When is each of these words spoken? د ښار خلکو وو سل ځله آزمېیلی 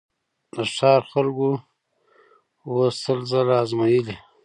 د 0.53 0.55
ښار 0.75 1.01
خلکو 1.11 1.49
وو 2.71 2.85
سل 3.01 3.19
ځله 3.31 3.53
آزمېیلی 3.63 4.15